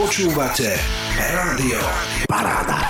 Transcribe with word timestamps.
Počúvate 0.00 0.80
Rádio 1.12 1.76
Paráda. 2.24 2.88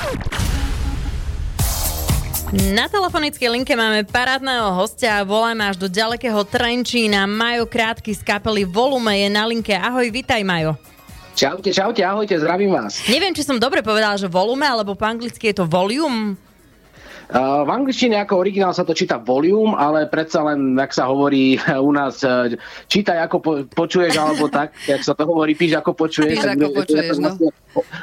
Na 2.71 2.86
telefonickej 2.86 3.50
linke 3.50 3.75
máme 3.75 4.06
parádneho 4.06 4.71
hostia 4.79 5.18
a 5.18 5.26
voláme 5.26 5.67
až 5.67 5.83
do 5.83 5.91
ďalekého 5.91 6.38
Trenčína. 6.46 7.26
Majo 7.26 7.67
Krátky 7.67 8.14
z 8.14 8.23
kapely 8.23 8.62
Volume 8.62 9.27
je 9.27 9.27
na 9.27 9.43
linke. 9.43 9.75
Ahoj, 9.75 10.07
vitaj 10.07 10.38
Majo. 10.46 10.79
Čaute, 11.34 11.75
čaute, 11.75 11.98
ahojte, 12.07 12.38
zdravím 12.38 12.79
vás. 12.79 13.03
Neviem, 13.11 13.35
či 13.35 13.43
som 13.43 13.59
dobre 13.59 13.83
povedala, 13.83 14.15
že 14.15 14.31
volume, 14.31 14.71
alebo 14.71 14.95
po 14.95 15.03
anglicky 15.03 15.51
je 15.51 15.59
to 15.59 15.67
volume. 15.67 16.39
V 17.31 17.71
angličtine 17.71 18.19
ako 18.19 18.43
originál 18.43 18.75
sa 18.75 18.83
to 18.83 18.91
číta 18.91 19.15
volume, 19.23 19.79
ale 19.79 20.11
predsa 20.11 20.43
len, 20.43 20.75
ak 20.75 20.91
sa 20.91 21.07
hovorí 21.07 21.55
u 21.87 21.91
nás, 21.95 22.27
uh, 22.27 22.51
čítaj 22.91 23.31
ako 23.31 23.37
po, 23.39 23.53
počuješ, 23.71 24.19
alebo 24.19 24.51
tak, 24.51 24.75
jak 24.91 24.99
sa 25.07 25.14
to 25.14 25.23
hovorí, 25.31 25.55
píš 25.55 25.79
ako 25.79 25.95
počuješ. 25.95 26.43
Píš 26.43 26.43
tak 26.43 26.59
ako 26.59 26.69
počuješ, 26.75 27.14
no. 27.23 27.31
vlastne 27.31 27.49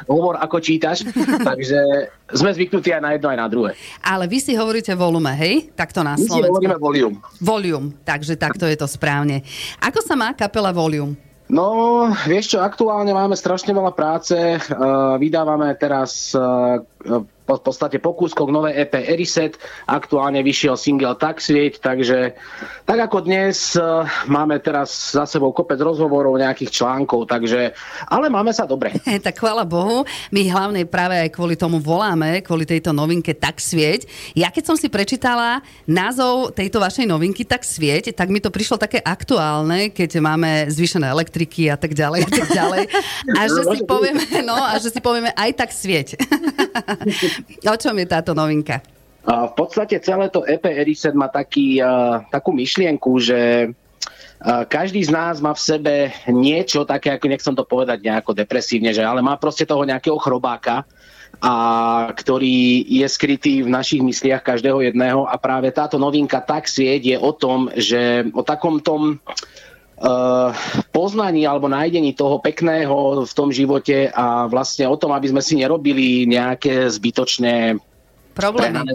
Hovor 0.08 0.40
ako 0.40 0.56
čítaš, 0.64 1.04
takže 1.48 2.08
sme 2.32 2.50
zvyknutí 2.56 2.88
aj 2.88 3.02
na 3.04 3.10
jedno, 3.12 3.28
aj 3.28 3.38
na 3.38 3.48
druhé. 3.52 3.70
Ale 4.00 4.24
vy 4.24 4.40
si 4.40 4.56
hovoríte 4.56 4.96
volume, 4.96 5.36
hej? 5.36 5.76
Takto 5.76 6.00
na 6.00 6.16
My 6.16 6.24
si 6.24 6.32
Slovensku. 6.32 6.48
hovoríme 6.48 6.76
volume. 6.80 7.16
Volume, 7.44 7.88
takže 8.08 8.40
takto 8.40 8.64
je 8.64 8.80
to 8.80 8.88
správne. 8.88 9.44
Ako 9.84 10.00
sa 10.00 10.16
má 10.16 10.32
kapela 10.32 10.72
Volume? 10.72 11.20
No, 11.48 12.08
vieš 12.28 12.56
čo, 12.56 12.58
aktuálne 12.60 13.08
máme 13.12 13.32
strašne 13.32 13.72
veľa 13.72 13.92
práce. 13.96 14.36
Uh, 14.36 15.16
vydávame 15.16 15.72
teraz 15.80 16.36
uh, 16.36 16.84
po, 17.48 17.56
v 17.56 17.64
podstate 17.64 17.96
po 17.96 18.12
kúskoch 18.12 18.52
nové 18.52 18.76
EP 18.76 18.92
Eriset. 18.92 19.56
Aktuálne 19.88 20.44
vyšiel 20.44 20.76
single 20.76 21.16
Tak 21.16 21.40
svieť, 21.40 21.80
takže 21.80 22.36
tak 22.84 23.08
ako 23.08 23.24
dnes 23.24 23.72
uh, 23.80 24.04
máme 24.28 24.60
teraz 24.60 25.16
za 25.16 25.24
sebou 25.24 25.56
kopec 25.56 25.80
rozhovorov, 25.80 26.36
nejakých 26.36 26.76
článkov, 26.76 27.24
takže 27.24 27.72
ale 28.04 28.28
máme 28.28 28.52
sa 28.52 28.68
dobre. 28.68 28.92
tak 29.26 29.40
chvála 29.40 29.64
Bohu, 29.64 30.04
my 30.28 30.42
hlavne 30.44 30.84
práve 30.84 31.16
aj 31.16 31.32
kvôli 31.32 31.56
tomu 31.56 31.80
voláme, 31.80 32.44
kvôli 32.44 32.68
tejto 32.68 32.92
novinke 32.92 33.32
Tak 33.32 33.56
svieť. 33.56 34.04
Ja 34.36 34.52
keď 34.52 34.68
som 34.68 34.76
si 34.76 34.92
prečítala 34.92 35.64
názov 35.88 36.52
tejto 36.52 36.84
vašej 36.84 37.08
novinky 37.08 37.48
Tak 37.48 37.64
svieť, 37.64 38.12
tak 38.12 38.28
mi 38.28 38.44
to 38.44 38.52
prišlo 38.52 38.76
také 38.76 39.00
aktuálne, 39.00 39.88
keď 39.88 40.20
máme 40.20 40.68
zvýšené 40.68 41.08
elektriky 41.08 41.72
a 41.72 41.80
tak 41.80 41.96
ďalej 41.96 42.28
a 42.28 42.30
tak 42.30 42.48
ďalej. 42.52 42.82
A 43.32 43.40
že 43.48 43.62
si 43.72 43.78
povieme, 43.88 44.24
no, 44.44 44.58
a 44.58 44.76
že 44.76 44.92
si 44.92 45.00
povieme 45.00 45.32
aj 45.32 45.50
tak 45.56 45.70
svieť. 45.72 46.08
o 47.64 47.76
čom 47.76 47.94
je 47.98 48.06
táto 48.06 48.32
novinka? 48.32 48.80
V 49.28 49.52
podstate 49.52 50.00
celé 50.00 50.32
to 50.32 50.40
EP 50.48 50.64
Eriset 50.64 51.12
má 51.12 51.28
taký, 51.28 51.84
takú 52.32 52.56
myšlienku, 52.56 53.20
že 53.20 53.70
každý 54.70 55.04
z 55.04 55.10
nás 55.12 55.42
má 55.44 55.52
v 55.52 55.60
sebe 55.60 55.94
niečo 56.32 56.88
také, 56.88 57.12
ako 57.12 57.26
nechcem 57.28 57.54
to 57.58 57.68
povedať 57.68 58.00
nejako 58.00 58.32
depresívne, 58.32 58.94
že 58.94 59.04
ale 59.04 59.20
má 59.20 59.36
proste 59.36 59.68
toho 59.68 59.84
nejakého 59.84 60.16
chrobáka, 60.16 60.88
a 61.38 61.54
ktorý 62.16 62.82
je 62.88 63.06
skrytý 63.06 63.62
v 63.62 63.70
našich 63.70 64.00
mysliach 64.02 64.42
každého 64.42 64.80
jedného 64.90 65.28
a 65.28 65.36
práve 65.36 65.70
táto 65.70 66.00
novinka 66.00 66.40
Tak 66.40 66.66
svieť 66.66 67.02
je 67.14 67.16
o 67.20 67.30
tom, 67.36 67.68
že 67.76 68.26
o 68.32 68.42
takom 68.42 68.80
tom 68.82 69.20
uh, 69.20 69.67
poznaní 70.94 71.42
alebo 71.46 71.66
nájdení 71.66 72.14
toho 72.14 72.38
pekného 72.38 73.26
v 73.26 73.32
tom 73.34 73.50
živote 73.50 74.10
a 74.14 74.46
vlastne 74.46 74.86
o 74.86 74.94
tom, 74.94 75.10
aby 75.10 75.26
sme 75.30 75.42
si 75.42 75.58
nerobili 75.58 76.26
nejaké 76.26 76.86
zbytočné 76.86 77.78
Problémy. 78.38 78.70
prehnané, 78.70 78.92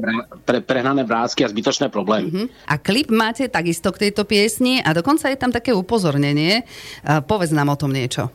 pre, 0.47 0.59
prehnané 0.63 1.03
vrázky 1.03 1.43
a 1.43 1.51
zbytočné 1.51 1.91
problémy. 1.91 2.31
Mhm. 2.31 2.45
A 2.71 2.79
klip 2.79 3.11
máte 3.11 3.51
takisto 3.51 3.91
k 3.91 4.07
tejto 4.07 4.23
piesni 4.23 4.79
a 4.79 4.95
dokonca 4.95 5.27
je 5.27 5.35
tam 5.35 5.51
také 5.51 5.75
upozornenie. 5.75 6.63
A 7.03 7.19
Povedz 7.19 7.51
nám 7.51 7.75
o 7.75 7.75
tom 7.75 7.91
niečo. 7.91 8.31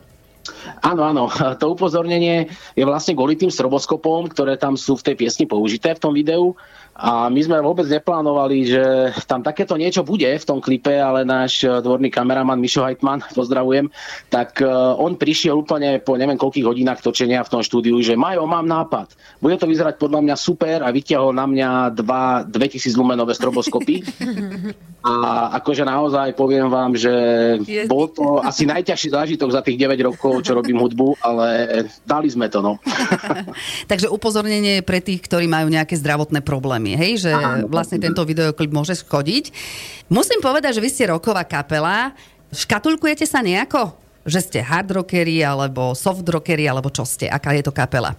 Áno, 0.81 1.01
áno, 1.05 1.23
to 1.61 1.65
upozornenie 1.73 2.49
je 2.73 2.83
vlastne 2.83 3.15
kvôli 3.17 3.35
tým 3.35 3.51
stroboskopom, 3.51 4.29
ktoré 4.31 4.55
tam 4.55 4.75
sú 4.75 4.99
v 4.99 5.11
tej 5.11 5.15
piesni 5.15 5.45
použité 5.49 5.95
v 5.95 6.01
tom 6.01 6.13
videu. 6.13 6.55
A 6.99 7.31
my 7.31 7.39
sme 7.39 7.63
vôbec 7.63 7.87
neplánovali, 7.87 8.67
že 8.67 8.83
tam 9.23 9.39
takéto 9.39 9.79
niečo 9.79 10.03
bude 10.03 10.27
v 10.27 10.43
tom 10.43 10.59
klipe, 10.59 10.91
ale 10.99 11.23
náš 11.23 11.63
eh, 11.63 11.71
dvorný 11.79 12.11
kameraman 12.11 12.59
Mišo 12.59 12.83
Heitman, 12.83 13.23
pozdravujem, 13.39 13.87
tak 14.27 14.59
eh, 14.59 14.67
on 14.99 15.15
prišiel 15.15 15.63
úplne 15.63 16.03
po 16.03 16.19
neviem 16.19 16.35
koľkých 16.35 16.67
hodinách 16.67 16.99
točenia 16.99 17.39
v 17.47 17.51
tom 17.55 17.61
štúdiu, 17.63 17.95
že 18.03 18.19
Majo, 18.19 18.43
mám 18.43 18.67
nápad. 18.67 19.15
Bude 19.39 19.55
to 19.55 19.71
vyzerať 19.71 19.95
podľa 19.95 20.27
mňa 20.27 20.35
super 20.35 20.83
a 20.83 20.91
vyťahol 20.91 21.31
na 21.31 21.47
mňa 21.47 21.69
dva 21.95 22.43
2000 22.43 22.91
lumenové 22.99 23.31
stroboskopy. 23.31 23.95
A 24.99 25.55
akože 25.63 25.87
naozaj 25.87 26.35
poviem 26.35 26.67
vám, 26.67 26.91
že 26.91 27.11
bol 27.87 28.11
to 28.11 28.43
asi 28.43 28.67
najťažší 28.67 29.15
zážitok 29.15 29.55
za 29.55 29.63
tých 29.63 29.79
9 29.79 29.95
rokov, 30.03 30.38
čo 30.41 30.55
robím 30.55 30.79
hudbu, 30.79 31.19
ale 31.23 31.47
dali 32.05 32.29
sme 32.29 32.47
to, 32.47 32.63
no. 32.63 32.77
Takže 33.91 34.07
upozornenie 34.07 34.79
je 34.79 34.87
pre 34.87 34.99
tých, 35.03 35.23
ktorí 35.25 35.49
majú 35.49 35.67
nejaké 35.71 35.97
zdravotné 35.97 36.45
problémy, 36.45 36.95
hej? 36.95 37.27
Že 37.27 37.31
Áno. 37.33 37.65
vlastne 37.67 37.97
tento 37.97 38.23
videoklip 38.23 38.69
môže 38.69 38.95
škodiť. 38.99 39.51
Musím 40.13 40.39
povedať, 40.39 40.77
že 40.77 40.83
vy 40.83 40.89
ste 40.89 41.09
roková 41.09 41.43
kapela. 41.43 42.13
Škatulkujete 42.53 43.25
sa 43.25 43.43
nejako? 43.43 43.93
Že 44.23 44.39
ste 44.39 44.59
hard 44.61 44.93
rockery, 44.93 45.41
alebo 45.41 45.97
soft 45.97 46.27
rockery, 46.27 46.69
alebo 46.69 46.93
čo 46.93 47.07
ste? 47.07 47.25
Aká 47.27 47.55
je 47.55 47.63
to 47.65 47.73
kapela? 47.73 48.13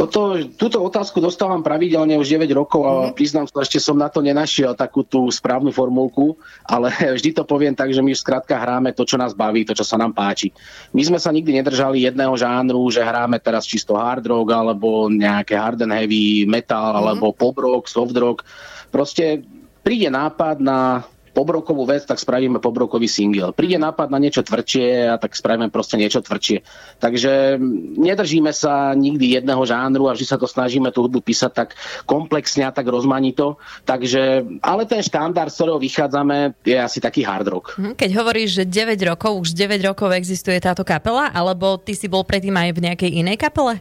Toto, 0.00 0.40
túto 0.56 0.80
otázku 0.80 1.20
dostávam 1.20 1.60
pravidelne 1.60 2.16
už 2.16 2.32
9 2.32 2.48
rokov 2.56 2.88
a 2.88 2.92
mm-hmm. 3.12 3.12
priznám 3.12 3.44
sa, 3.44 3.60
ešte 3.60 3.76
som 3.76 4.00
na 4.00 4.08
to 4.08 4.24
nenašiel 4.24 4.72
takú 4.72 5.04
tú 5.04 5.28
správnu 5.28 5.68
formulku, 5.76 6.40
ale 6.64 6.88
vždy 7.20 7.36
to 7.36 7.44
poviem 7.44 7.76
tak, 7.76 7.92
že 7.92 8.00
my 8.00 8.16
už 8.16 8.24
skrátka 8.24 8.56
hráme 8.56 8.96
to, 8.96 9.04
čo 9.04 9.20
nás 9.20 9.36
baví, 9.36 9.68
to, 9.68 9.76
čo 9.76 9.84
sa 9.84 10.00
nám 10.00 10.16
páči. 10.16 10.56
My 10.96 11.04
sme 11.04 11.20
sa 11.20 11.28
nikdy 11.28 11.52
nedržali 11.60 12.08
jedného 12.08 12.32
žánru, 12.32 12.88
že 12.88 13.04
hráme 13.04 13.36
teraz 13.44 13.68
čisto 13.68 13.92
hard 13.92 14.24
rock, 14.24 14.48
alebo 14.56 15.12
nejaké 15.12 15.60
hard 15.60 15.84
and 15.84 15.92
heavy 15.92 16.48
metal, 16.48 16.96
mm-hmm. 16.96 17.00
alebo 17.04 17.36
pop 17.36 17.60
rock, 17.60 17.84
soft 17.84 18.16
rock. 18.16 18.40
Proste 18.88 19.44
príde 19.84 20.08
nápad 20.08 20.64
na 20.64 21.04
pobrokovú 21.30 21.86
vec, 21.86 22.04
tak 22.04 22.18
spravíme 22.18 22.58
pobrokový 22.58 23.06
single. 23.06 23.54
Príde 23.54 23.78
nápad 23.78 24.10
na 24.10 24.18
niečo 24.18 24.42
tvrdšie 24.42 25.10
a 25.10 25.16
tak 25.16 25.38
spravíme 25.38 25.70
proste 25.70 25.96
niečo 25.96 26.20
tvrdšie. 26.20 26.62
Takže 26.98 27.56
nedržíme 27.96 28.50
sa 28.50 28.92
nikdy 28.92 29.40
jedného 29.40 29.62
žánru 29.62 30.10
a 30.10 30.14
vždy 30.14 30.26
sa 30.26 30.36
to 30.36 30.50
snažíme 30.50 30.90
tú 30.90 31.06
hudbu 31.06 31.22
písať 31.22 31.52
tak 31.54 31.68
komplexne 32.04 32.66
a 32.66 32.74
tak 32.74 32.90
rozmanito. 32.90 33.56
Takže, 33.86 34.44
ale 34.60 34.82
ten 34.90 35.00
štandard, 35.00 35.50
z 35.50 35.56
ktorého 35.62 35.78
vychádzame, 35.78 36.36
je 36.66 36.76
asi 36.76 36.98
taký 36.98 37.22
hard 37.22 37.46
rock. 37.46 37.66
Hm, 37.78 37.94
Keď 37.94 38.10
hovoríš, 38.18 38.62
že 38.62 38.64
9 38.66 38.98
rokov, 39.06 39.46
už 39.46 39.54
9 39.54 39.80
rokov 39.86 40.10
existuje 40.12 40.58
táto 40.58 40.82
kapela, 40.82 41.30
alebo 41.30 41.78
ty 41.78 41.94
si 41.94 42.10
bol 42.10 42.26
predtým 42.26 42.54
aj 42.58 42.70
v 42.74 42.82
nejakej 42.90 43.10
inej 43.22 43.38
kapele? 43.38 43.78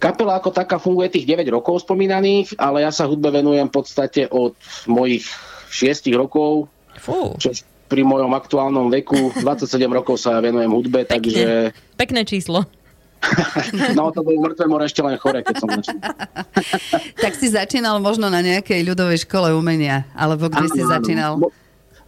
Kapela 0.00 0.40
ako 0.40 0.48
taká 0.48 0.80
funguje 0.80 1.12
tých 1.12 1.28
9 1.28 1.44
rokov 1.52 1.84
spomínaných, 1.84 2.56
ale 2.56 2.80
ja 2.80 2.88
sa 2.88 3.04
hudbe 3.04 3.28
venujem 3.28 3.68
v 3.68 3.74
podstate 3.76 4.24
od 4.32 4.56
mojich 4.88 5.28
6 5.70 6.10
rokov, 6.18 6.66
Fú, 6.98 7.38
čo 7.38 7.54
pri 7.86 8.02
mojom 8.02 8.30
aktuálnom 8.34 8.86
veku 8.90 9.30
27 9.38 9.66
rokov 9.90 10.18
sa 10.18 10.38
venujem 10.38 10.70
hudbe, 10.70 11.02
takže 11.02 11.42
pekne, 11.42 11.56
pekné 11.94 12.20
číslo. 12.22 12.66
no 13.98 14.08
to 14.10 14.24
bolo 14.24 14.40
mŕtve 14.40 14.64
more 14.64 14.88
ešte 14.88 15.04
len 15.04 15.20
chore, 15.20 15.44
keď 15.44 15.54
som 15.60 15.68
začal. 15.68 15.98
Tak 17.20 17.32
si 17.36 17.52
začínal 17.52 18.00
možno 18.00 18.32
na 18.32 18.40
nejakej 18.40 18.80
ľudovej 18.80 19.28
škole 19.28 19.52
umenia, 19.52 20.08
alebo 20.16 20.48
kde 20.48 20.66
Áno, 20.66 20.72
si 20.72 20.80
áno. 20.80 20.90
začínal? 20.90 21.32
Mo- 21.36 21.52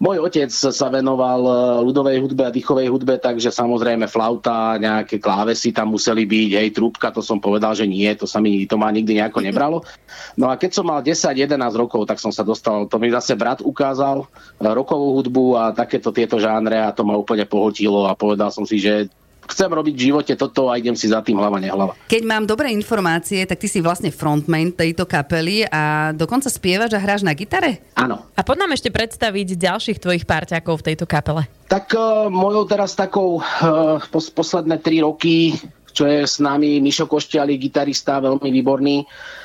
Môj 0.03 0.19
otec 0.19 0.51
sa 0.51 0.89
venoval 0.91 1.41
e, 1.47 1.53
ľudovej 1.87 2.19
hudbe 2.27 2.43
a 2.43 2.51
dýchovej 2.51 2.91
hudbe, 2.91 3.23
takže 3.23 3.55
samozrejme 3.55 4.11
flauta, 4.11 4.75
nejaké 4.75 5.23
klávesy 5.23 5.71
tam 5.71 5.95
museli 5.95 6.27
byť, 6.27 6.51
hej, 6.59 6.69
trúbka, 6.75 7.15
to 7.15 7.23
som 7.23 7.39
povedal, 7.39 7.71
že 7.79 7.87
nie, 7.87 8.11
to 8.19 8.27
sa 8.27 8.43
mi, 8.43 8.67
to 8.67 8.75
ma 8.75 8.91
nikdy 8.91 9.23
nejako 9.23 9.39
nebralo. 9.39 9.87
No 10.35 10.51
a 10.51 10.59
keď 10.59 10.75
som 10.75 10.91
mal 10.91 11.07
10-11 11.07 11.55
rokov, 11.79 12.11
tak 12.11 12.19
som 12.19 12.35
sa 12.35 12.43
dostal, 12.43 12.91
to 12.91 12.99
mi 12.99 13.15
zase 13.15 13.39
brat 13.39 13.63
ukázal, 13.63 14.27
e, 14.59 14.67
rokovú 14.75 15.23
hudbu 15.23 15.45
a 15.55 15.65
takéto 15.71 16.11
tieto 16.11 16.43
žánre 16.43 16.83
a 16.83 16.91
to 16.91 17.07
ma 17.07 17.15
úplne 17.15 17.47
pohltilo 17.47 18.11
a 18.11 18.19
povedal 18.19 18.51
som 18.51 18.67
si, 18.67 18.83
že 18.83 19.07
chcem 19.49 19.71
robiť 19.71 19.95
v 19.95 20.05
živote 20.11 20.33
toto 20.39 20.71
a 20.71 20.79
idem 20.79 20.95
si 20.95 21.11
za 21.11 21.23
tým 21.23 21.39
hlava 21.39 21.59
nehlava. 21.59 21.99
Keď 22.07 22.23
mám 22.23 22.45
dobré 22.47 22.71
informácie, 22.71 23.43
tak 23.47 23.59
ty 23.59 23.67
si 23.67 23.83
vlastne 23.83 24.15
frontman 24.15 24.71
tejto 24.75 25.07
kapely 25.09 25.67
a 25.67 26.15
dokonca 26.15 26.49
spievaš 26.51 26.95
a 26.95 27.01
hráš 27.03 27.23
na 27.27 27.35
gitare? 27.35 27.83
Áno. 27.99 28.23
A 28.35 28.41
poď 28.47 28.67
nám 28.67 28.75
ešte 28.77 28.91
predstaviť 28.93 29.59
ďalších 29.59 29.99
tvojich 29.99 30.25
parťákov 30.25 30.81
v 30.81 30.87
tejto 30.93 31.05
kapele. 31.07 31.47
Tak 31.67 31.95
uh, 31.97 32.29
mojou 32.29 32.69
teraz 32.69 32.93
takou 32.93 33.41
uh, 33.41 33.99
pos- 34.13 34.31
posledné 34.31 34.79
tri 34.79 35.01
roky, 35.01 35.57
čo 35.93 36.09
je 36.09 36.25
s 36.25 36.41
nami 36.41 36.81
Mišo 36.81 37.07
Košťali, 37.07 37.61
gitarista, 37.61 38.19
veľmi 38.19 38.49
výborný. 38.49 38.97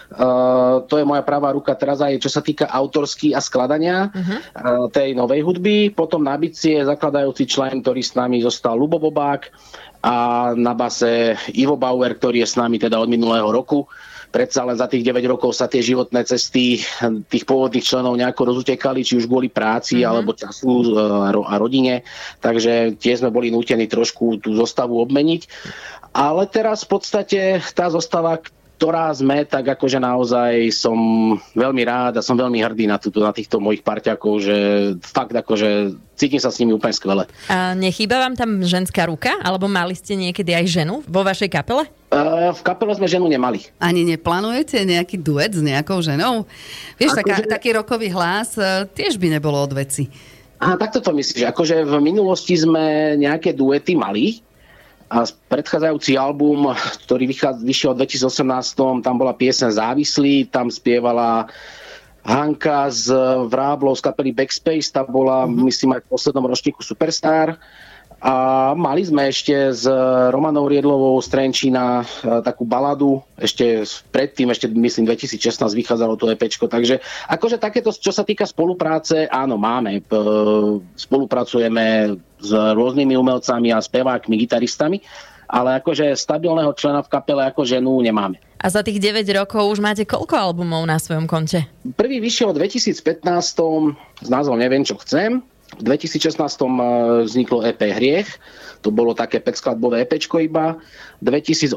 Uh, 0.07 0.87
to 0.87 0.95
je 0.95 1.03
moja 1.03 1.19
pravá 1.19 1.51
ruka 1.51 1.75
teraz 1.75 1.99
aj 1.99 2.23
čo 2.23 2.31
sa 2.31 2.39
týka 2.39 2.63
autorsky 2.63 3.35
a 3.35 3.43
skladania 3.43 4.07
uh-huh. 4.07 4.39
uh, 4.39 4.87
tej 4.87 5.11
novej 5.11 5.43
hudby. 5.43 5.91
Potom 5.91 6.23
na 6.23 6.39
bicie 6.39 6.79
zakladajúci 6.79 7.43
člen, 7.43 7.83
ktorý 7.83 7.99
s 7.99 8.15
nami 8.15 8.39
zostal 8.39 8.79
Lubo 8.79 9.03
Bobák 9.03 9.51
a 9.99 10.15
na 10.55 10.71
base 10.71 11.35
Ivo 11.51 11.75
Bauer, 11.75 12.15
ktorý 12.15 12.39
je 12.39 12.47
s 12.47 12.55
nami 12.55 12.79
teda 12.79 12.95
od 13.03 13.11
minulého 13.11 13.51
roku 13.51 13.83
predsa 14.29 14.67
len 14.67 14.75
za 14.75 14.85
tých 14.85 15.03
9 15.03 15.23
rokov 15.27 15.55
sa 15.55 15.71
tie 15.71 15.79
životné 15.79 16.27
cesty 16.27 16.83
tých 17.31 17.43
pôvodných 17.47 17.83
členov 17.83 18.19
nejako 18.19 18.53
rozutekali, 18.53 19.01
či 19.01 19.17
už 19.17 19.25
kvôli 19.25 19.47
práci 19.47 20.01
mm-hmm. 20.01 20.09
alebo 20.09 20.35
času 20.35 20.71
e, 20.83 21.03
a 21.47 21.55
rodine. 21.55 22.03
Takže 22.43 22.99
tie 22.99 23.13
sme 23.15 23.31
boli 23.33 23.49
nútení 23.49 23.87
trošku 23.87 24.43
tú 24.43 24.53
zostavu 24.53 24.99
obmeniť. 25.01 25.41
Ale 26.17 26.49
teraz 26.49 26.81
v 26.87 26.97
podstate 26.97 27.39
tá 27.77 27.93
zostava, 27.93 28.41
ktorá 28.77 29.09
sme, 29.09 29.41
tak 29.41 29.73
akože 29.73 29.97
naozaj 29.97 30.69
som 30.69 30.97
veľmi 31.57 31.81
rád 31.81 32.21
a 32.21 32.25
som 32.25 32.37
veľmi 32.37 32.61
hrdý 32.61 32.85
na, 32.85 33.01
túto, 33.01 33.25
na 33.25 33.33
týchto 33.33 33.57
mojich 33.57 33.81
parťakov, 33.81 34.37
že 34.37 34.55
fakt 35.01 35.33
akože 35.33 35.97
cítim 36.13 36.37
sa 36.37 36.53
s 36.53 36.61
nimi 36.61 36.77
úplne 36.77 36.93
skvele. 36.93 37.25
A 37.49 37.73
nechýba 37.73 38.21
vám 38.21 38.37
tam 38.37 38.61
ženská 38.61 39.09
ruka? 39.09 39.33
Alebo 39.41 39.65
mali 39.65 39.97
ste 39.97 40.13
niekedy 40.13 40.53
aj 40.53 40.65
ženu 40.69 41.01
vo 41.09 41.25
vašej 41.25 41.49
kapele? 41.49 41.89
Uh, 42.13 42.53
v 42.53 42.61
kapele 42.61 42.93
sme 42.93 43.09
ženu 43.09 43.25
nemali. 43.25 43.65
Ani 43.81 44.05
neplánujete 44.05 44.85
nejaký 44.85 45.17
duet 45.25 45.57
s 45.57 45.61
nejakou 45.65 45.97
ženou? 46.05 46.45
Vieš, 47.01 47.17
taká, 47.17 47.41
že... 47.41 47.49
taký 47.49 47.73
rokový 47.73 48.13
hlas 48.13 48.61
uh, 48.61 48.85
tiež 48.93 49.17
by 49.17 49.41
nebolo 49.41 49.57
od 49.57 49.73
veci. 49.73 50.05
A 50.57 50.73
takto 50.77 51.01
to 51.01 51.13
myslíš. 51.13 51.49
Akože 51.49 51.85
v 51.85 51.97
minulosti 52.01 52.57
sme 52.57 53.13
nejaké 53.17 53.53
duety 53.53 53.93
mali, 53.93 54.41
a 55.07 55.23
predchádzajúci 55.23 56.19
album, 56.19 56.75
ktorý 57.07 57.31
vyšiel 57.63 57.95
v 57.95 58.03
2018, 58.03 59.03
tam 59.03 59.15
bola 59.15 59.31
piesen 59.31 59.71
Závislý, 59.71 60.51
tam 60.51 60.67
spievala 60.67 61.47
Hanka 62.27 62.91
z 62.91 63.15
Vráblov 63.47 63.95
z 63.95 64.03
kapely 64.03 64.35
Backspace, 64.35 64.91
tá 64.91 65.07
bola, 65.07 65.47
mm-hmm. 65.47 65.63
myslím, 65.63 65.89
aj 65.95 66.01
v 66.03 66.11
poslednom 66.11 66.45
ročníku 66.51 66.83
Superstar. 66.83 67.55
A 68.17 68.73
mali 68.73 69.05
sme 69.05 69.29
ešte 69.29 69.53
s 69.53 69.85
Romanou 70.33 70.65
Riedlovou 70.65 71.21
z 71.21 71.29
Trenčína 71.29 72.01
e, 72.01 72.05
takú 72.41 72.65
baladu, 72.65 73.21
ešte 73.37 73.85
predtým, 74.09 74.49
ešte 74.49 74.65
myslím 74.73 75.05
2016 75.05 75.61
vychádzalo 75.61 76.17
to 76.17 76.33
EPčko, 76.33 76.65
takže 76.65 76.97
akože 77.29 77.61
takéto, 77.61 77.93
čo 77.93 78.09
sa 78.09 78.25
týka 78.25 78.49
spolupráce, 78.49 79.29
áno, 79.29 79.61
máme. 79.61 80.01
E, 80.01 80.21
spolupracujeme 80.97 82.17
s 82.41 82.51
rôznymi 82.53 83.13
umelcami 83.13 83.69
a 83.69 83.77
spevákmi, 83.77 84.33
gitaristami, 84.41 84.97
ale 85.45 85.77
akože 85.77 86.17
stabilného 86.17 86.73
člena 86.73 87.05
v 87.05 87.11
kapele 87.13 87.45
ako 87.45 87.69
ženu 87.69 88.01
nemáme. 88.01 88.41
A 88.57 88.73
za 88.73 88.81
tých 88.81 88.97
9 88.97 89.21
rokov 89.37 89.77
už 89.77 89.77
máte 89.77 90.09
koľko 90.09 90.33
albumov 90.33 90.81
na 90.89 90.97
svojom 90.97 91.29
konte? 91.29 91.69
Prvý 91.93 92.17
vyšiel 92.17 92.49
v 92.57 92.65
2015 92.65 93.21
s 94.25 94.29
názvom 94.33 94.57
Neviem, 94.57 94.81
čo 94.81 94.97
chcem. 94.97 95.45
V 95.75 95.83
2016 95.83 96.39
eh, 96.39 96.67
vzniklo 97.27 97.59
EP 97.67 97.81
Hriech, 97.91 98.39
to 98.79 98.89
bolo 98.93 99.11
také 99.11 99.43
5-skladbové 99.43 100.07
EP 100.07 100.15
iba. 100.39 100.79
2018 101.19 101.75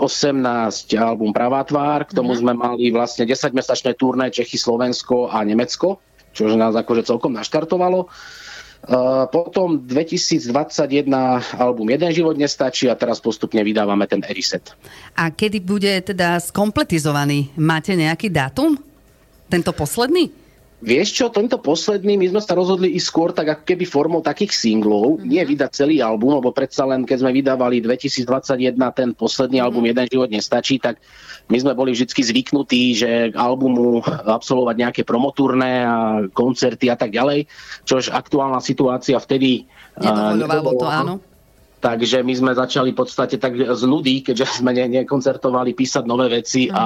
album 0.95 1.35
Pravá 1.35 1.67
tvár, 1.67 2.07
k 2.07 2.15
tomu 2.15 2.37
mm. 2.37 2.39
sme 2.39 2.53
mali 2.55 2.95
vlastne 2.95 3.27
10-mesačné 3.27 3.99
turné 3.99 4.31
Čechy, 4.31 4.61
Slovensko 4.61 5.27
a 5.33 5.43
Nemecko, 5.43 5.99
čo 6.31 6.47
nás 6.55 6.77
akože 6.79 7.11
celkom 7.11 7.35
naštartovalo. 7.35 8.07
Uh, 8.81 9.29
potom 9.29 9.77
2021 9.77 11.05
album 11.61 11.85
Jeden 11.93 12.11
život 12.17 12.33
nestačí 12.33 12.89
a 12.89 12.97
teraz 12.97 13.21
postupne 13.21 13.61
vydávame 13.61 14.09
ten 14.09 14.25
Eriset. 14.25 14.73
A 15.21 15.29
kedy 15.29 15.61
bude 15.61 15.93
teda 16.01 16.41
skompletizovaný? 16.41 17.53
Máte 17.61 17.93
nejaký 17.93 18.33
dátum? 18.33 18.81
Tento 19.53 19.77
posledný? 19.77 20.33
Vieš 20.81 21.12
čo, 21.12 21.29
tento 21.29 21.61
posledný, 21.61 22.17
my 22.17 22.27
sme 22.32 22.41
sa 22.41 22.56
rozhodli 22.56 22.97
ísť 22.97 23.05
skôr 23.05 23.29
tak 23.37 23.53
ako 23.53 23.62
keby 23.69 23.85
formou 23.85 24.25
takých 24.25 24.56
singlov, 24.56 25.21
mm-hmm. 25.21 25.29
nie 25.29 25.43
vydať 25.44 25.71
celý 25.77 26.00
album, 26.00 26.41
lebo 26.41 26.56
predsa 26.56 26.88
len 26.88 27.05
keď 27.05 27.21
sme 27.21 27.37
vydávali 27.37 27.85
2021 27.85 28.81
ten 28.97 29.12
posledný 29.12 29.61
mm-hmm. 29.61 29.67
album 29.69 29.85
Jeden 29.85 30.06
život 30.09 30.32
nestačí, 30.32 30.81
tak 30.81 30.97
my 31.53 31.56
sme 31.61 31.77
boli 31.77 31.93
vždy 31.93 32.09
zvyknutí, 32.09 32.97
že 32.97 33.11
k 33.29 33.37
albumu 33.37 34.00
absolvovať 34.09 34.77
nejaké 34.81 35.03
promotúrne 35.05 35.71
a 35.85 35.97
koncerty 36.32 36.88
a 36.88 36.97
tak 36.97 37.12
ďalej, 37.12 37.44
čož 37.85 38.09
aktuálna 38.09 38.65
situácia 38.65 39.21
vtedy... 39.21 39.69
Nedovoľovalo 40.00 40.81
to, 40.81 40.88
áno. 40.88 41.15
Takže 41.81 42.25
my 42.25 42.32
sme 42.37 42.53
začali 42.56 42.93
v 42.93 42.99
podstate 43.05 43.37
tak 43.37 43.56
z 43.56 43.82
nudy, 43.85 44.21
keďže 44.21 44.65
sme 44.65 44.73
ne, 44.73 45.00
nekoncertovali, 45.00 45.77
písať 45.77 46.05
nové 46.09 46.41
veci 46.41 46.73
mm-hmm. 46.73 46.77
a 46.77 46.85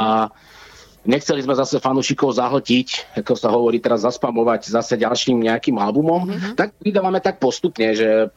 Nechceli 1.05 1.45
sme 1.45 1.53
zase 1.53 1.77
fanúšikov 1.85 2.33
zahltiť, 2.33 3.17
ako 3.21 3.33
sa 3.37 3.53
hovorí 3.53 3.77
teraz, 3.77 4.09
zaspamovať 4.09 4.73
zase 4.73 4.97
ďalším 4.97 5.45
nejakým 5.45 5.77
albumom, 5.77 6.33
mm-hmm. 6.33 6.53
tak 6.57 6.73
vydávame 6.81 7.21
tak 7.21 7.37
postupne, 7.37 7.93
že 7.93 8.33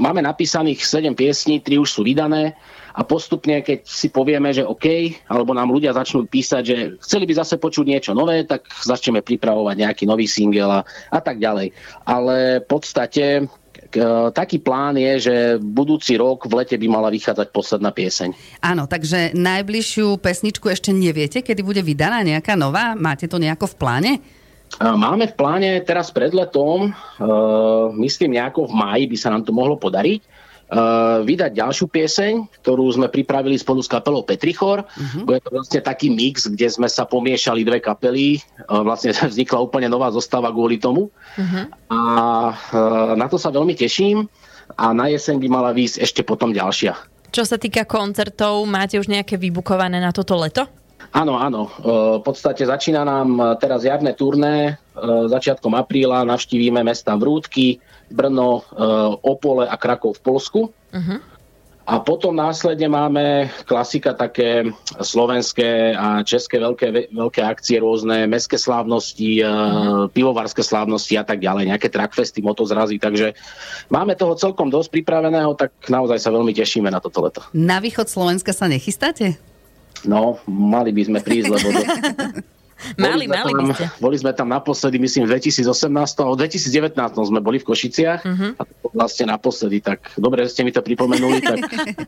máme 0.00 0.24
napísaných 0.24 0.82
7 0.82 1.12
piesní, 1.12 1.60
3 1.60 1.76
už 1.76 1.90
sú 1.90 2.02
vydané 2.02 2.56
a 2.96 3.06
postupne, 3.06 3.60
keď 3.62 3.86
si 3.86 4.10
povieme, 4.10 4.50
že 4.50 4.66
OK, 4.66 5.14
alebo 5.30 5.54
nám 5.54 5.70
ľudia 5.70 5.94
začnú 5.94 6.26
písať, 6.26 6.62
že 6.64 6.76
chceli 7.04 7.28
by 7.28 7.38
zase 7.38 7.60
počuť 7.60 7.86
niečo 7.86 8.12
nové, 8.16 8.42
tak 8.48 8.66
začneme 8.82 9.22
pripravovať 9.22 9.76
nejaký 9.78 10.04
nový 10.08 10.26
single 10.26 10.66
a, 10.66 10.80
a 11.12 11.20
tak 11.22 11.38
ďalej. 11.38 11.70
Ale 12.08 12.64
v 12.64 12.66
podstate 12.66 13.46
E, 13.90 14.30
taký 14.30 14.62
plán 14.62 14.94
je, 14.94 15.12
že 15.18 15.36
budúci 15.58 16.14
rok 16.14 16.46
v 16.46 16.62
lete 16.62 16.78
by 16.78 16.86
mala 16.86 17.10
vychádzať 17.10 17.50
posledná 17.50 17.90
pieseň. 17.90 18.62
Áno, 18.62 18.86
takže 18.86 19.34
najbližšiu 19.34 20.14
pesničku 20.22 20.70
ešte 20.70 20.94
neviete, 20.94 21.42
kedy 21.42 21.66
bude 21.66 21.82
vydaná 21.82 22.22
nejaká 22.22 22.54
nová? 22.54 22.94
Máte 22.94 23.26
to 23.26 23.42
nejako 23.42 23.66
v 23.74 23.78
pláne? 23.78 24.12
Máme 24.78 25.26
v 25.26 25.34
pláne 25.34 25.70
teraz 25.82 26.14
pred 26.14 26.30
letom, 26.30 26.94
uh, 26.94 27.90
myslím 27.98 28.38
nejako 28.38 28.70
v 28.70 28.74
máji 28.78 29.04
by 29.10 29.16
sa 29.18 29.34
nám 29.34 29.42
to 29.42 29.50
mohlo 29.50 29.74
podariť 29.74 30.22
uh, 30.70 31.20
vydať 31.26 31.50
ďalšiu 31.58 31.86
pieseň, 31.90 32.32
ktorú 32.62 32.86
sme 32.94 33.10
pripravili 33.10 33.58
spolu 33.58 33.82
s 33.82 33.90
kapelou 33.90 34.22
Petrichor. 34.22 34.86
Uh-huh. 34.86 35.26
Bude 35.26 35.42
to 35.42 35.50
vlastne 35.50 35.82
taký 35.82 36.08
mix, 36.08 36.46
kde 36.46 36.70
sme 36.70 36.86
sa 36.86 37.04
pomiešali 37.04 37.66
dve 37.66 37.82
kapely. 37.82 38.38
Uh, 38.70 38.86
vlastne 38.86 39.10
vznikla 39.32 39.58
úplne 39.58 39.90
nová 39.90 40.08
zostava 40.14 40.54
kvôli 40.54 40.78
tomu. 40.78 41.10
Uh-huh. 41.10 41.64
A 41.90 41.98
na 43.18 43.26
to 43.26 43.36
sa 43.36 43.50
veľmi 43.50 43.74
teším. 43.74 44.30
A 44.78 44.94
na 44.94 45.10
jeseň 45.10 45.42
by 45.42 45.48
mala 45.50 45.70
výjsť 45.74 45.98
ešte 45.98 46.22
potom 46.22 46.54
ďalšia. 46.54 46.94
Čo 47.30 47.46
sa 47.46 47.58
týka 47.58 47.86
koncertov, 47.86 48.66
máte 48.66 48.98
už 48.98 49.10
nejaké 49.10 49.38
vybukované 49.38 49.98
na 49.98 50.14
toto 50.14 50.38
leto? 50.38 50.66
Áno, 51.10 51.34
áno. 51.40 51.66
V 51.82 52.22
podstate 52.22 52.62
začína 52.62 53.02
nám 53.02 53.58
teraz 53.58 53.82
jarné 53.82 54.14
turné. 54.14 54.78
Začiatkom 55.26 55.74
apríla 55.74 56.22
navštívime 56.22 56.86
mesta 56.86 57.18
Vrútky, 57.18 57.82
Brno, 58.06 58.62
Opole 59.26 59.66
a 59.66 59.74
Krakov 59.74 60.20
v 60.20 60.22
Polsku. 60.22 60.60
Uh-huh. 60.70 61.18
A 61.90 61.98
potom 61.98 62.30
následne 62.30 62.86
máme 62.86 63.50
klasika 63.66 64.14
také 64.14 64.70
slovenské 65.02 65.98
a 65.98 66.22
české 66.22 66.62
veľké, 66.62 67.10
veľké 67.10 67.42
akcie, 67.42 67.82
rôzne 67.82 68.30
mestské 68.30 68.54
slávnosti, 68.54 69.42
uh-huh. 69.42 70.06
pivovarské 70.14 70.62
slávnosti 70.62 71.18
a 71.18 71.26
tak 71.26 71.42
ďalej, 71.42 71.74
nejaké 71.74 71.90
trackfesty, 71.90 72.38
motozrazy. 72.46 73.02
Takže 73.02 73.34
máme 73.90 74.14
toho 74.14 74.38
celkom 74.38 74.70
dosť 74.70 75.02
pripraveného, 75.02 75.58
tak 75.58 75.74
naozaj 75.90 76.22
sa 76.22 76.30
veľmi 76.30 76.54
tešíme 76.54 76.86
na 76.86 77.02
toto 77.02 77.26
leto. 77.26 77.42
Na 77.50 77.82
východ 77.82 78.06
Slovenska 78.06 78.54
sa 78.54 78.70
nechystáte? 78.70 79.49
No, 80.04 80.40
mali 80.48 80.90
by 80.94 81.02
sme 81.08 81.18
prísť, 81.20 81.48
lebo... 81.52 81.68
Do... 81.72 81.80
mali, 83.04 83.28
mali 83.28 83.52
tam, 83.52 83.68
by 83.68 83.74
ste. 83.76 83.86
Boli 84.00 84.16
sme 84.16 84.32
tam 84.32 84.48
naposledy, 84.48 84.96
myslím, 84.96 85.28
v 85.28 85.36
2018, 85.36 85.92
alebo 86.20 86.34
2019 86.36 86.96
sme 87.28 87.40
boli 87.44 87.60
v 87.60 87.64
Košiciach 87.68 88.20
uh-huh. 88.24 88.50
a 88.56 88.62
to 88.64 88.86
vlastne 88.96 89.28
naposledy, 89.28 89.84
tak 89.84 90.08
dobre, 90.16 90.48
že 90.48 90.56
ste 90.56 90.62
mi 90.64 90.72
to 90.72 90.80
pripomenuli. 90.80 91.44
Tak... 91.44 91.58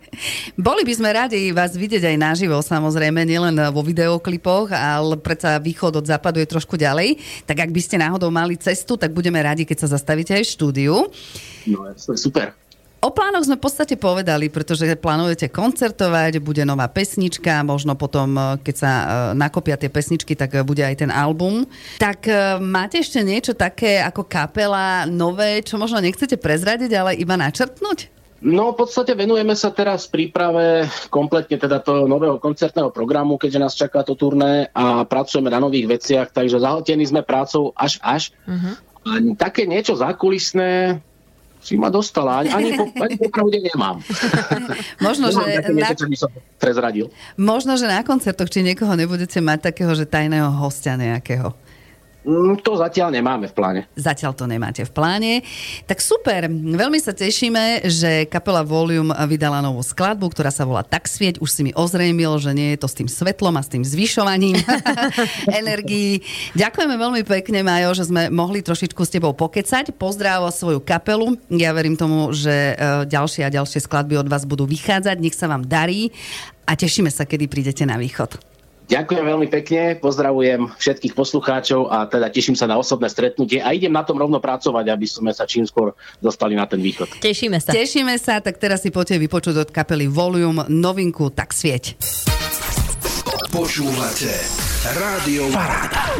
boli 0.68 0.82
by 0.82 0.94
sme 0.96 1.11
radi 1.12 1.52
vás 1.52 1.76
vidieť 1.76 2.08
aj 2.08 2.16
naživo, 2.16 2.56
samozrejme, 2.64 3.20
nielen 3.28 3.56
vo 3.70 3.84
videoklipoch, 3.84 4.72
ale 4.72 5.20
predsa 5.20 5.61
východ 5.61 6.00
od 6.00 6.08
západu 6.08 6.40
je 6.40 6.49
trošku 6.49 6.80
ďalej. 6.80 7.20
Tak 7.44 7.68
ak 7.68 7.70
by 7.70 7.80
ste 7.84 8.00
náhodou 8.00 8.32
mali 8.32 8.56
cestu, 8.56 8.96
tak 8.96 9.12
budeme 9.12 9.38
radi, 9.44 9.68
keď 9.68 9.84
sa 9.87 9.88
zastavíte 9.92 10.32
aj 10.32 10.44
v 10.49 10.52
štúdiu. 10.56 10.94
No, 11.68 11.92
super. 11.96 12.56
O 13.02 13.11
plánoch 13.11 13.42
sme 13.42 13.59
v 13.59 13.66
podstate 13.66 13.99
povedali, 13.99 14.47
pretože 14.47 14.87
plánujete 14.94 15.50
koncertovať, 15.50 16.38
bude 16.38 16.62
nová 16.62 16.87
pesnička, 16.87 17.66
možno 17.66 17.99
potom, 17.99 18.30
e, 18.38 18.42
keď 18.62 18.75
sa 18.78 18.92
e, 18.94 19.04
nakopia 19.35 19.75
tie 19.75 19.90
pesničky, 19.90 20.38
tak 20.38 20.54
e, 20.54 20.62
bude 20.62 20.87
aj 20.87 21.02
ten 21.02 21.11
album. 21.11 21.66
Tak 21.99 22.30
máte 22.62 23.02
ešte 23.02 23.18
niečo 23.26 23.59
také 23.59 23.99
ako 23.99 24.23
kapela 24.23 25.02
nové, 25.11 25.66
čo 25.66 25.82
možno 25.82 25.99
nechcete 25.99 26.38
prezradiť, 26.38 26.94
ale 26.94 27.18
iba 27.18 27.35
načrtnúť? 27.35 28.23
No 28.38 28.71
v 28.71 28.87
podstate 28.87 29.18
venujeme 29.18 29.59
sa 29.59 29.75
teraz 29.75 30.06
príprave 30.06 30.87
kompletne 31.11 31.59
teda 31.59 31.82
toho 31.82 32.06
nového 32.06 32.38
koncertného 32.38 32.94
programu, 32.94 33.35
keďže 33.35 33.62
nás 33.62 33.75
čaká 33.75 34.06
to 34.06 34.14
turné 34.14 34.71
a 34.78 35.02
pracujeme 35.02 35.50
na 35.50 35.59
nových 35.59 35.99
veciach, 35.99 36.30
takže 36.30 36.62
zahltení 36.62 37.02
sme 37.02 37.26
prácou 37.26 37.75
až 37.75 37.99
až. 38.02 38.30
Uh-huh. 38.47 38.75
A 39.06 39.11
také 39.38 39.66
niečo 39.66 39.99
zákulisné, 39.99 41.02
si 41.62 41.78
ma 41.78 41.88
dostala, 41.88 42.42
ani, 42.42 42.75
po, 42.75 42.90
ani 42.99 43.14
po 43.14 43.31
pravde 43.31 43.62
nemám. 43.62 44.02
Možno, 45.07 45.31
že 45.31 45.38
na... 45.38 45.71
niečo, 45.71 46.11
by 46.11 46.16
som 46.19 46.31
prezradil. 46.59 47.07
Možno, 47.38 47.78
že 47.78 47.87
na 47.87 48.02
koncertoch, 48.02 48.50
či 48.50 48.66
niekoho 48.66 48.99
nebudete 48.99 49.38
mať 49.38 49.71
takého, 49.71 49.95
že 49.95 50.04
tajného 50.04 50.50
hostia 50.59 50.99
nejakého. 50.99 51.54
Mm, 52.22 52.62
to 52.62 52.78
zatiaľ 52.78 53.10
nemáme 53.10 53.50
v 53.50 53.54
pláne. 53.54 53.80
Zatiaľ 53.98 54.32
to 54.38 54.46
nemáte 54.46 54.86
v 54.86 54.92
pláne. 54.94 55.32
Tak 55.90 55.98
super, 55.98 56.46
veľmi 56.50 57.02
sa 57.02 57.10
tešíme, 57.10 57.82
že 57.90 58.30
kapela 58.30 58.62
Volium 58.62 59.10
vydala 59.26 59.58
novú 59.58 59.82
skladbu, 59.82 60.30
ktorá 60.30 60.54
sa 60.54 60.62
volá 60.62 60.86
Tak 60.86 61.10
svieť. 61.10 61.42
Už 61.42 61.50
si 61.50 61.66
mi 61.66 61.72
ozrejmil, 61.74 62.38
že 62.38 62.54
nie 62.54 62.74
je 62.74 62.78
to 62.78 62.86
s 62.86 62.94
tým 62.94 63.10
svetlom 63.10 63.58
a 63.58 63.62
s 63.66 63.74
tým 63.74 63.82
zvyšovaním 63.82 64.54
energií. 65.60 66.22
Ďakujeme 66.54 66.94
veľmi 66.94 67.22
pekne, 67.26 67.66
Majo, 67.66 67.98
že 67.98 68.06
sme 68.06 68.30
mohli 68.30 68.62
trošičku 68.62 69.02
s 69.02 69.10
tebou 69.10 69.34
pokecať. 69.34 69.90
Pozdrav 69.98 70.46
svoju 70.54 70.78
kapelu. 70.78 71.34
Ja 71.50 71.74
verím 71.74 71.98
tomu, 71.98 72.30
že 72.30 72.78
e, 72.78 73.04
ďalšie 73.10 73.42
a 73.42 73.50
ďalšie 73.50 73.82
skladby 73.82 74.14
od 74.22 74.30
vás 74.30 74.46
budú 74.46 74.62
vychádzať. 74.62 75.16
Nech 75.18 75.34
sa 75.34 75.50
vám 75.50 75.66
darí 75.66 76.14
a 76.70 76.78
tešíme 76.78 77.10
sa, 77.10 77.26
kedy 77.26 77.50
prídete 77.50 77.82
na 77.82 77.98
východ. 77.98 78.51
Ďakujem 78.92 79.25
veľmi 79.25 79.49
pekne, 79.49 79.96
pozdravujem 79.96 80.68
všetkých 80.76 81.16
poslucháčov 81.16 81.88
a 81.88 82.04
teda 82.04 82.28
teším 82.28 82.52
sa 82.52 82.68
na 82.68 82.76
osobné 82.76 83.08
stretnutie 83.08 83.64
a 83.64 83.72
idem 83.72 83.88
na 83.88 84.04
tom 84.04 84.20
rovno 84.20 84.37
pracovať, 84.37 84.84
aby 84.92 85.08
sme 85.08 85.32
sa 85.32 85.49
čím 85.49 85.64
skôr 85.64 85.96
dostali 86.20 86.52
na 86.52 86.68
ten 86.68 86.76
východ. 86.76 87.08
Tešíme 87.25 87.56
sa. 87.56 87.72
Tešíme 87.72 88.12
sa, 88.20 88.44
tak 88.44 88.61
teraz 88.61 88.84
si 88.84 88.92
poďte 88.92 89.16
vypočuť 89.16 89.64
od 89.64 89.68
kapely 89.72 90.12
Volume 90.12 90.68
novinku 90.68 91.32
Tak 91.32 91.56
svieť. 91.56 91.96
Počúvate 93.49 94.32
Rádio 94.92 95.49
Paráda. 95.49 96.12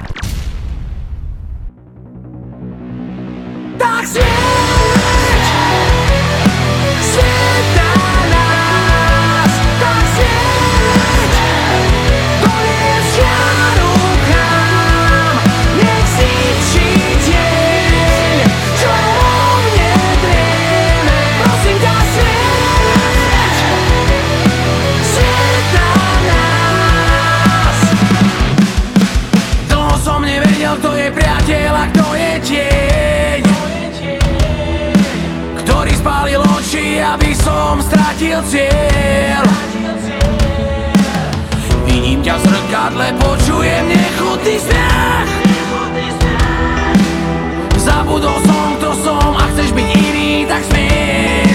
Tak 3.76 4.05
svieť! 4.09 4.33
Svieť 4.33 4.72
aby 37.12 37.37
som 37.37 37.76
stratil 37.85 38.40
cieľ. 38.49 39.45
Vidím 41.85 42.25
ťa 42.25 42.40
v 42.40 42.42
zrkadle, 42.49 43.07
počujem 43.21 43.85
nechutný 43.92 44.57
smiach 44.57 45.28
Zabudol 47.76 48.38
som, 48.47 48.66
kto 48.78 48.90
som 49.04 49.31
a 49.37 49.45
chceš 49.52 49.75
byť 49.75 49.88
iný, 49.90 50.47
tak 50.47 50.62
smiech. 50.71 51.51